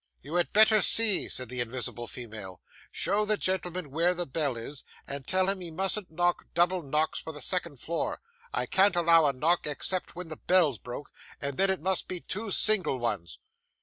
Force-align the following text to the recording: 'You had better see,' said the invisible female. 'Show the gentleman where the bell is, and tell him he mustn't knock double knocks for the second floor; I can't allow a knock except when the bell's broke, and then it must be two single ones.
'You 0.23 0.33
had 0.33 0.51
better 0.51 0.81
see,' 0.81 1.29
said 1.29 1.49
the 1.49 1.59
invisible 1.59 2.07
female. 2.07 2.59
'Show 2.91 3.23
the 3.23 3.37
gentleman 3.37 3.91
where 3.91 4.15
the 4.15 4.25
bell 4.25 4.57
is, 4.57 4.83
and 5.05 5.27
tell 5.27 5.47
him 5.47 5.61
he 5.61 5.69
mustn't 5.69 6.09
knock 6.09 6.47
double 6.55 6.81
knocks 6.81 7.19
for 7.19 7.31
the 7.31 7.39
second 7.39 7.79
floor; 7.79 8.19
I 8.51 8.65
can't 8.65 8.95
allow 8.95 9.27
a 9.27 9.31
knock 9.31 9.67
except 9.67 10.15
when 10.15 10.29
the 10.29 10.37
bell's 10.37 10.79
broke, 10.79 11.11
and 11.39 11.55
then 11.55 11.69
it 11.69 11.81
must 11.83 12.07
be 12.07 12.19
two 12.19 12.49
single 12.49 12.97
ones. 12.97 13.37